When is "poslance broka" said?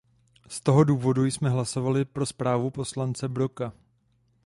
2.71-3.73